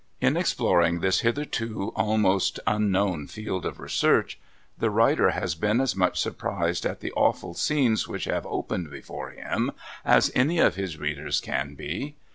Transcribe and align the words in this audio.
In 0.19 0.35
exploring 0.35 0.99
this 1.01 1.19
hitherto 1.19 1.93
almost 1.95 2.59
unknown 2.65 3.27
field 3.27 3.67
of 3.67 3.79
research, 3.79 4.39
the 4.75 4.89
writer 4.89 5.29
has 5.29 5.53
been 5.53 5.79
as 5.79 5.95
much 5.95 6.19
surprised 6.19 6.87
at 6.87 7.01
the 7.01 7.11
awful 7.11 7.53
scenes 7.53 8.07
which 8.07 8.23
have 8.25 8.47
opened 8.47 8.89
before 8.89 9.29
him, 9.29 9.71
as 10.03 10.31
any 10.33 10.57
of 10.57 10.73
his 10.73 10.97
readers 10.97 11.39
can 11.39 11.75
be. 11.75 12.15